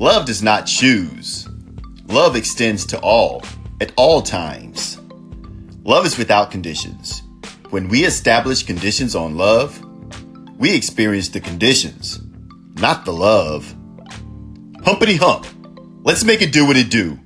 [0.00, 1.48] Love does not choose.
[2.06, 3.42] Love extends to all,
[3.80, 5.00] at all times.
[5.82, 7.24] Love is without conditions.
[7.70, 9.84] When we establish conditions on love,
[10.56, 12.20] we experience the conditions,
[12.76, 13.74] not the love.
[14.84, 15.48] Humpity hump.
[16.04, 17.18] Let's make it do what it do.